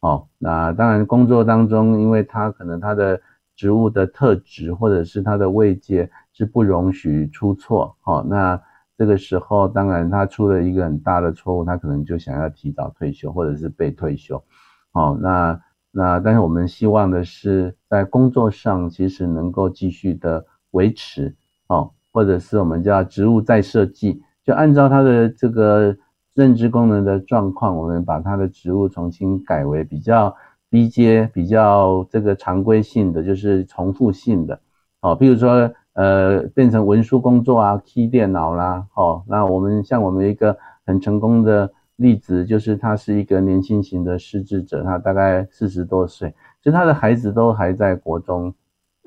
[0.06, 3.20] 哦，那当然，工作当中，因为他可能他的
[3.56, 8.62] 职务的特质或者是他的位阶是不容许出错，哦，那
[8.96, 14.44] 这个时候当然他出了一个很大的错误，他可能就想要提早退休或者是被退休，
[14.92, 25.98] 哦，那那但是我们希望的是在工作上其实能够继续的维持，哦，或者是我们叫职务再设计，就按照他的这个。
[26.36, 30.36] 认知功能的状况，我们把它的职务重新改为比较
[30.70, 34.60] 低阶、比较这个常规性的，就是重复性的。
[35.00, 38.86] 哦，比如说，呃，变成文书工作啊，key 电脑啦。
[38.96, 46.30] 哦，那我们像我们一个很成功的例子，就是他是一个年轻型的失智者，他大概四十多岁，
[46.62, 48.54] 其实他的孩子都还在国中、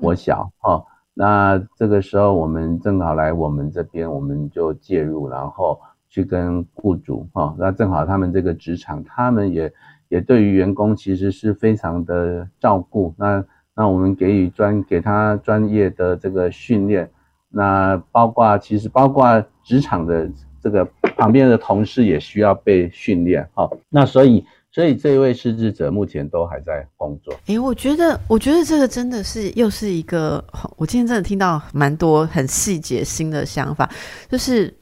[0.00, 0.50] 国小。
[0.62, 5.78] 哦，那这个时候我们正好来我们这边，我们就介入，然后。
[6.10, 9.70] 去跟雇主哈，那正好他们这个职场，他们也
[10.08, 13.14] 也对于员工其实是非常的照顾。
[13.18, 13.44] 那
[13.74, 17.10] 那我们给予专给他专业的这个训练，
[17.50, 20.28] 那包括其实包括职场的
[20.62, 20.84] 这个
[21.16, 23.68] 旁边的同事也需要被训练哈。
[23.90, 27.34] 那所以所以这一位失智者目前都还在工作。
[27.46, 30.42] 诶，我觉得我觉得这个真的是又是一个，
[30.76, 33.88] 我今天真的听到蛮多很细节新的想法，
[34.28, 34.74] 就是。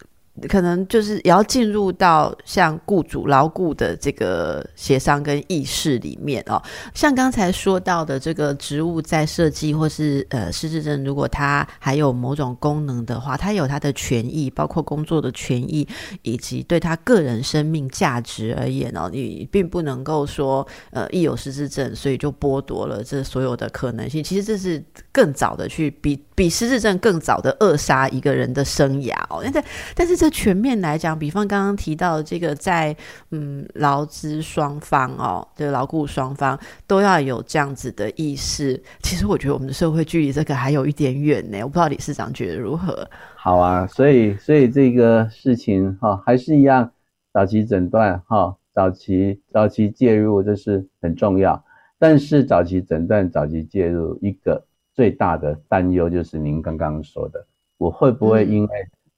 [0.49, 6.63] 可能就是也要进入到像雇主牢固的这个协商跟意识里面哦。
[6.95, 15.87] 像刚才说到的这个职务在设计，或是呃失智症，如果他还有某种功能的话，他有他的权益，包括工作的权益，
[16.23, 24.23] 以及对他个人生命价值而言哦，你并不能够说呃一有失智症，所以就剥夺了这所有的可能性。
[24.23, 29.43] 其实这是更早的去比比失智症更早的扼杀一个人的生涯哦。
[29.53, 29.65] 但
[29.97, 30.31] 但是这。
[30.37, 32.95] 全面来讲，比方刚刚提到这个，在
[33.31, 38.79] 嗯劳资双方哦，对劳雇双方都要有这样子的意识。
[39.03, 41.59] 其实我觉得我们的社会距离这个还有一点远呢。
[41.63, 43.09] 我不知道理事长觉得如何？
[43.37, 46.93] 好啊，所以所以这个事情哈，还是一样，
[47.33, 51.65] 早期诊断哈，早期早期介入这是很重要。
[51.99, 57.47] 但是早期诊断、早期介入一个最大的担忧就是您刚刚说的，
[57.79, 58.69] 我会不会因为？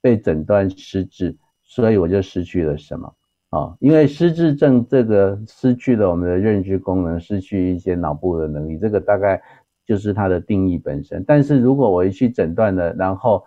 [0.01, 3.13] 被诊断失智，所以我就失去了什么
[3.51, 3.75] 啊？
[3.81, 9.43] 因为失智症这个失去了我们的认知功能，失去一些脑部的能力，这个大概
[9.85, 11.25] 就是它的定义本身。
[11.27, 13.45] 但是如果我一去诊断了，然后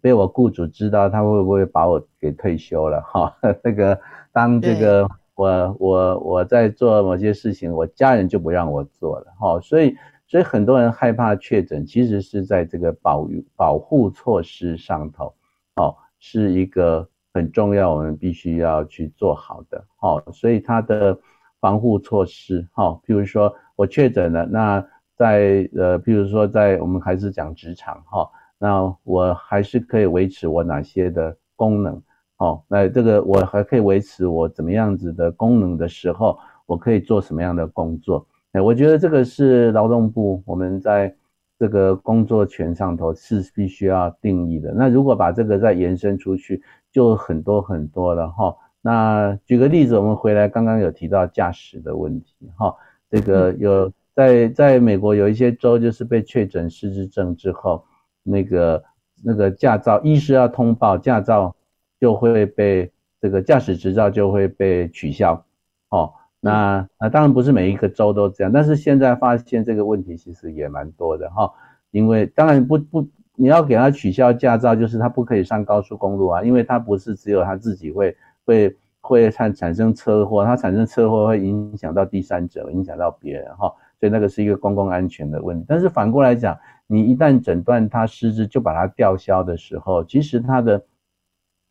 [0.00, 3.00] 被我雇主知道，他会不会把我给退休了？
[3.02, 3.98] 哈， 那个
[4.32, 9.94] 当这个我我我在做某些事情，我家人就不让我做了，哈，所以
[10.32, 15.34] 所以很多人害怕确诊，其实是在这个保保护措施上头。
[15.76, 19.84] 哦，是一个很重要，我们必须要去做好的。
[19.96, 21.18] 好，所以它的
[21.60, 24.82] 防护措施，好，譬如说我确诊了，那
[25.14, 32.02] 在呃，譬如说在我们还是讲职场，哈，那我还是可以维持我哪些的功能，
[32.38, 38.26] 哦，那这个我还可以维持我怎么样子的功能的时候，我可以做什么样的工作？
[38.52, 41.14] 哎，我觉得这个是劳动部我们在。
[41.58, 44.74] 这个工作权上头是必须要定义的。
[44.74, 46.60] 那如果把这个再延伸出去，
[46.90, 48.56] 就很多很多了哈。
[48.80, 52.74] 那举个例子，我们回来刚刚有提到驾驶的问题哈。
[53.08, 57.84] 这个有在在美国有一些州就是被确诊失智症之后，
[58.24, 58.82] 那个
[59.22, 61.54] 那个驾照一是要通报，驾照
[62.00, 65.44] 就会被这个驾驶执照就会被取消
[65.90, 66.12] 哦。
[66.44, 71.48] 那啊当然不是每一个州都这样，但是现在发现这个问题其实也蛮多的哈，
[71.92, 85.64] 因为当然不不，你要给他取消驾照，就是他不可以上高速公路啊，因为他不是只有他自己会会会产产生车祸，他产生车祸会影响到第三者，影响到别人哈，所以那个是一个公共安全的问题。
[85.68, 90.82] 但是反过来讲，你一旦诊断他失智就把他吊销的时候，其实他的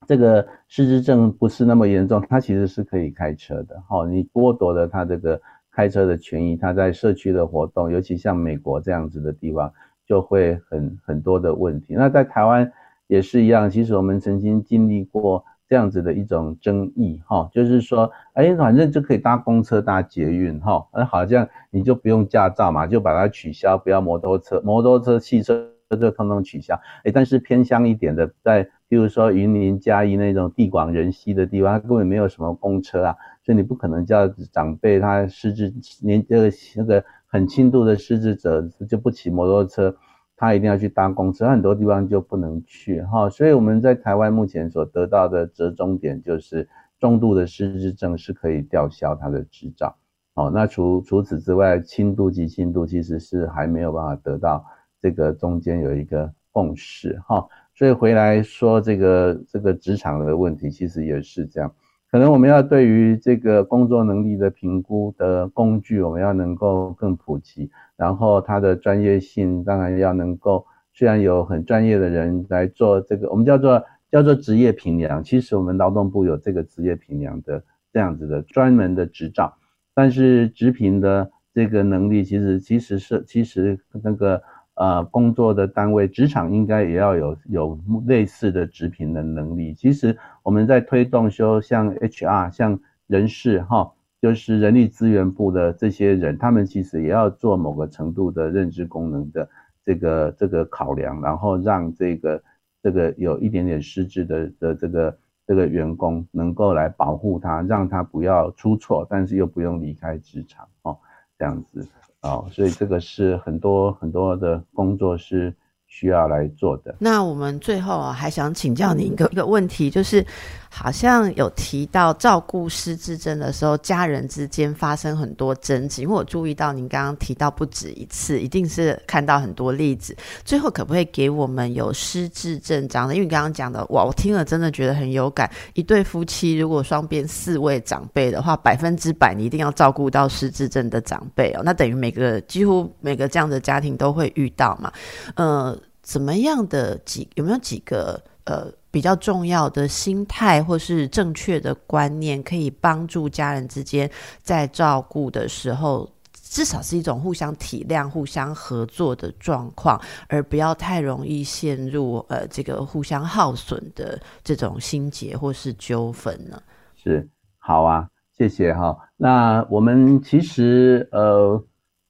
[0.08, 4.06] 这个失智症不是那么严重，他其实是可以开车的哈。
[4.08, 5.39] 你剥夺了他这个
[5.72, 9.72] 开车的权益，他在社区的活动，尤其像美国这样子的地方，
[10.06, 11.93] 就会很很多的问题。
[11.95, 12.72] 那在台湾
[13.08, 15.43] 也是一样，其实我们曾经经历过。
[15.72, 26.78] 这样子的一种争议哈，就是说，哎，反正就可以搭公车、搭捷运哈，那好像你就不用驾照嘛，就把它取消，不要摩托车、摩托车、汽车就通通取消。
[27.06, 39.96] 哎，但是偏乡一点的，在譬如说云林嘉义那种地广人稀的地方，它根本没有什么公车啊，所以你不可能叫长辈他失智年这个那个很轻度的失智者就不骑摩托车。
[40.36, 46.68] 他一定要去搭公车，很多地方就不能去哈，所以我们在台湾目前所得到的折中点就是
[47.00, 49.96] 重度的失智症是可以吊销他的执照，
[50.34, 54.66] 哦，那除除此之外，轻度及轻度其实是还没有办法得到
[55.00, 57.48] 这个中间有一个共识哈，
[57.82, 61.73] 所以回来说这个这个职场的问题其实也是这样。
[62.11, 70.63] 可能我们要对于这个工作能力的评估的工具，我们要能够更普及，然后它的专业性当然要能够，
[70.93, 79.51] 虽然有很专业的人来做这个，我们叫做叫做职业评量，其实我们劳动部有这个职业评量的这样子的专门的执照，
[79.95, 84.39] 但是职评的这个能力其实其实是其实那个。
[84.76, 89.74] 呃，工作的单位、职场应该也要有有类似的职评的能力。
[89.74, 93.91] 其实我们在推动说，像 HR、像人事哈，
[94.22, 99.47] 就是人力资源部的这些人，他们其实也要做某个程度的认知功能的
[99.86, 102.43] 这个这个考量，然后让这个
[102.82, 110.97] 这个有一点点失智的的这个这个员工能够来保护他，让他不要出错，但是又不用离开职场哦，
[111.38, 111.86] 这样子。
[112.22, 115.53] 哦，所以这个是很多很多的工作是。
[115.92, 116.96] 需要来做的。
[116.98, 120.26] 那我们最后啊，还想请教您一个一个问题，就是
[120.70, 126.02] 好像有提到照顾失智症的时候，家人之间发生很多争执。
[126.02, 130.16] 因为我注意到您刚刚提到不止一次，一定是看到很多例子。
[130.46, 133.14] 最后可不可以给我们有失智症长的？
[133.14, 135.52] 因为刚刚讲的，哇，我听了真的觉得很有感。
[135.74, 141.62] 一对夫妻如果双边四位长辈的话，百分之百你一定要照顾到失智症的长辈哦。
[141.66, 144.89] 那等于每个几乎每个这样的家庭都会遇到嘛？
[145.36, 145.78] 呃。
[146.12, 166.62] 怎么样的几有没有几个呃比较重要的心态或是正确的观念，可以帮助家人之间在照顾的时候，至少是一种互相体谅、互相合作的状况，而不要太容易陷入呃这个互相耗损的这种心结或是纠纷呢？
[167.01, 167.26] 是
[167.57, 168.97] 好啊，谢谢哈。
[169.16, 171.64] 那我们其实呃，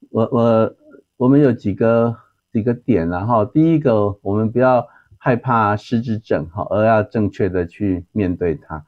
[0.10, 0.76] 我我
[1.18, 2.18] 我们有几个。
[2.52, 4.86] 几个点，然后第一个，我们不要
[5.18, 8.84] 害怕失智症，哈，而要正确的去面对它，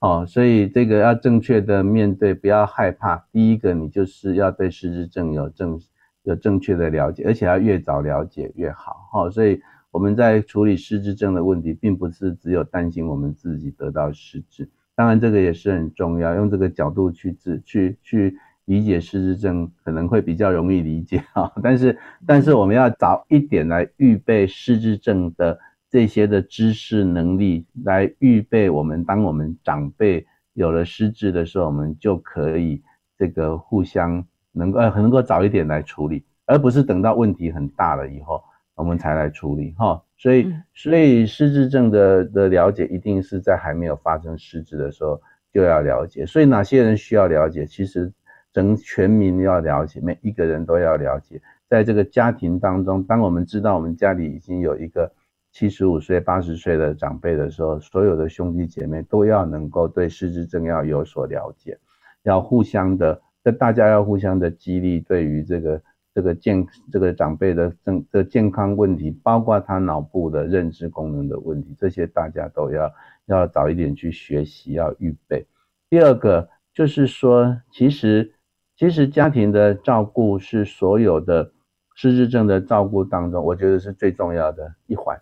[0.00, 3.24] 哦，所以这个要正确的面对，不要害怕。
[3.30, 5.80] 第一个，你就是要对失智症有正
[6.24, 9.30] 有正确的了解，而且要越早了解越好，哈。
[9.30, 9.60] 所以
[9.90, 18.36] 我们在处理失智症的问题，并不是只有担心我们自己得到失智，当然这个也是很重要，用这个角度去治去去。
[18.66, 25.58] 理解失智症可能会比较容易理解哈， 但是但是我们要早一点来预备失智症的
[25.90, 32.82] 这些的知识能力，来预备我们当我们长辈有了失智的时候，我们就可以
[33.18, 38.42] 这个互相能够呃能够早一点来处理，而不是等到问题很大了以后
[38.76, 40.02] 我们才来处理哈。
[40.16, 45.20] 所以所以失智症的的了解一定是在还没有发生失智的时候
[45.52, 46.24] 就要了解。
[46.24, 47.66] 所以哪些人需要了解？
[47.66, 48.10] 其实。
[48.54, 51.42] 整全民要了解，每一个人都要了解。
[51.68, 55.10] 在这个家庭当中，当我们知道我们家里已经有一个
[55.50, 61.76] 七十五岁、八十岁的长辈的时候，所有的兄弟姐妹都要能够对失智症要有所了解，
[62.22, 65.82] 要互相的，这大家要互相的激励，对于这个
[66.14, 72.94] 这个健这个长辈的正的健康问题，包括他脑部的认知功能的问题，这些大家都要
[73.26, 75.44] 要早一点去学习，要预备。
[75.90, 78.30] 第二个就是说，其实。
[78.76, 81.52] 其实家庭的照顾是所有的
[81.94, 85.16] 失智症的照顾当中，我觉得是最重要的一环，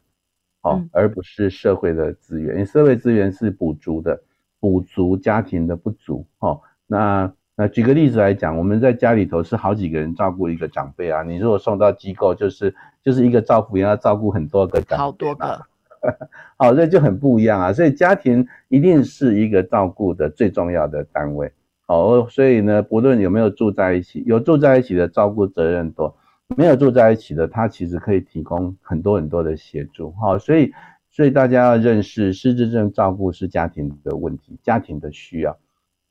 [0.62, 2.54] 哦，而不是社会的资源。
[2.54, 4.22] 因为社会资源是补足的，
[4.58, 6.26] 补足家庭的不足。
[6.38, 15.66] 哦，那那举个例子来讲，我们在家里头是好几个人照顾一个长辈啊，你如果送到机构，就是就是一个照顾员要照顾很多个长辈，好多个，
[16.56, 17.70] 好， 这就很不一样啊。
[17.70, 21.52] 所以家庭一定是一个照顾的最重要的单位。
[21.92, 26.16] 哦，所以呢，不论有没有住在一起，有住在一起的照顾责任多，
[26.56, 30.12] 没有住在一起的，他其实可以提供很多很多的协助。
[30.20, 30.72] 好，所以
[31.10, 35.56] 所以大家要认识失智症照顾是家庭的问题，家庭的需要。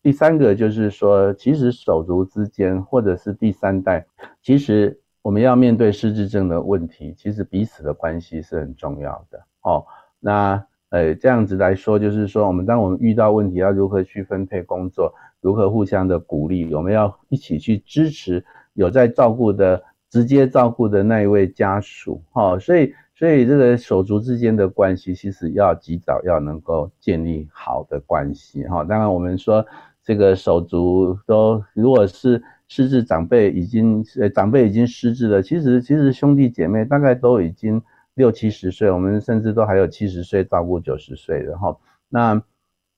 [0.03, 4.05] 第三个就是说，其实手足之间或者是第三代，
[4.41, 9.43] 其实我们要面对失智症的问题，其实彼此的关系是很重要的。
[9.61, 9.85] 哦，
[10.19, 15.11] 那呃这样子来说，就是说我们当我们遇到问题，要如何去分配工作，
[15.41, 22.21] 如何互相的鼓励，我们要一起去支持有在照顾的直接照顾的那一位家属。
[22.31, 28.63] 哈，所以所以这个手足之间的关系，其实要及早要能够建立好的关系。
[28.67, 29.65] 哈，当然我们说。
[30.03, 37.79] 这个手足都，如果是失智长辈已经，呃，长辈已经失智了，其实其实兄弟姐妹大概都已经
[38.15, 41.77] 六七十岁，我们甚至都还有七十岁照顾九十岁的哈。
[42.09, 42.43] 那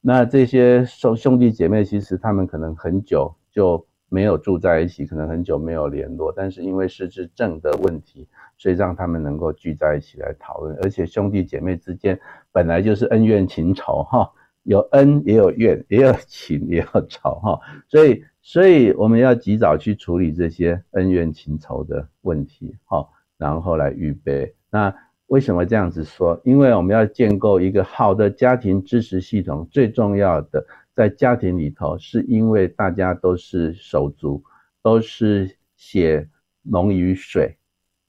[0.02, 12.20] 那这些兄兄弟姐妹，其实他们可能很久就没有住在一起，可能很久没有联络，但是因为失智症的问题，所以让他们能够聚在一起来讨论，而且兄弟姐妹之间
[12.52, 14.32] 本来就是恩怨情仇哈。
[14.64, 17.60] 有恩也有怨，也有情也有仇哈，
[17.90, 23.06] 所以所以我们要及早去处理这些恩怨情仇的问题哈，
[23.38, 24.56] 然后来预备。
[24.74, 24.92] 那
[25.28, 26.42] 为什么这样子说？
[26.44, 30.66] 因为我们要建构一个好的家庭支持系统，最重要的
[30.96, 34.44] 在家庭里头，是因为大家都是手足，
[34.82, 36.28] 都是血
[36.64, 37.56] 浓于水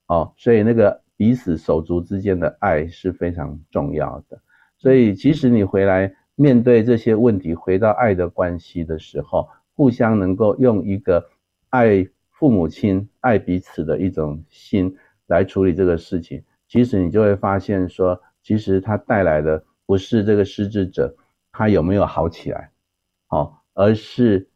[0.06, 4.40] 哦，所以那个彼此手足之间的爱是非常重要的。
[4.78, 6.16] 所以其实你回来。
[6.36, 11.24] 面对这些问题，回到爱的关系的时候，互相能够用一个
[11.70, 14.96] 爱父母亲、爱彼此的一种心
[15.28, 16.42] 来处理这个事情，
[16.74, 21.14] 其实你就会发现说，其实它带来的不是这个失智者
[21.52, 22.68] 他有没有好起来，
[23.28, 24.48] 好，而是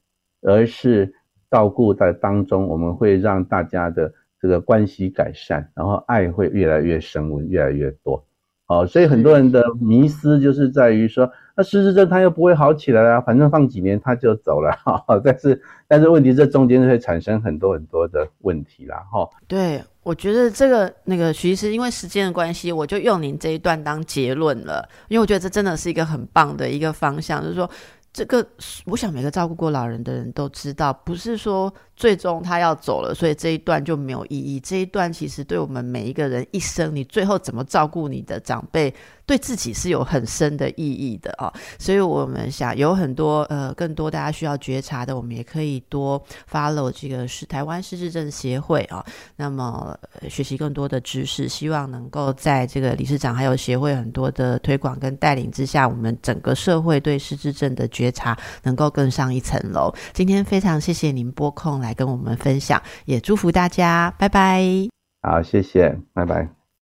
[0.43, 1.15] 而是
[1.49, 8.25] 照顾在当中，我们会让大家的这个关系改善，然后爱会越来越升温，越来越多。
[8.67, 14.73] 好，所以很多人的迷思就是在于说，那失智症他又不会好起来啊，反正放几年他就走了。
[14.85, 19.07] 哈，但是但是问题这中间会产生很多很多的问题啦。
[19.11, 27.69] 哈，对，我觉得这个那个徐医师，因为时间的关系，我就用您这一段当结论了，因为我觉得这真的是一个很棒的一个方向，就是说
[28.11, 28.43] 这个，
[28.87, 31.71] 我想每个照顾过老人的人都知道，不是说。
[31.99, 34.61] 最终他要走了，所以这一段就没有意义。
[34.61, 38.95] 这一段其实对我们每一个人一生，你最后怎么照顾你的长辈，
[39.27, 41.53] 对自己是有很深的意义的啊。
[41.77, 49.05] 所以我们想有很多呃更多大家需要觉察的，我们也可以多 follow 这个是台湾失智症协会啊。
[49.35, 49.99] 那么
[50.31, 59.93] 学习更多的知识，希望能够在这个理事长还有协会很多的推广跟带领之下，我们整个社会对失智症的觉察能够更上一层楼。
[60.15, 61.88] 今天非常谢谢您拨空来。
[61.89, 64.63] 来跟我们分享，也祝福大家，拜拜。
[65.23, 66.58] 好，谢谢，拜拜。